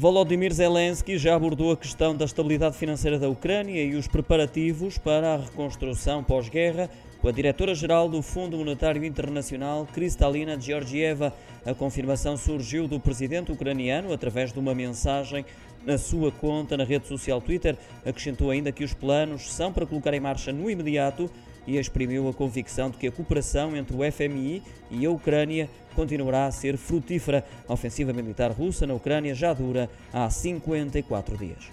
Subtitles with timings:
[0.00, 5.34] Volodymyr Zelensky já abordou a questão da estabilidade financeira da Ucrânia e os preparativos para
[5.34, 6.88] a reconstrução pós-guerra
[7.20, 11.34] com a diretora-geral do Fundo Monetário Internacional, Kristalina Georgieva.
[11.66, 15.44] A confirmação surgiu do presidente ucraniano através de uma mensagem
[15.84, 17.76] na sua conta na rede social Twitter.
[18.02, 21.30] Acrescentou ainda que os planos são para colocar em marcha no imediato
[21.66, 26.46] e exprimiu a convicção de que a cooperação entre o FMI e a Ucrânia continuará
[26.46, 27.44] a ser frutífera.
[27.68, 31.70] A ofensiva militar russa na Ucrânia já dura há 54 dias.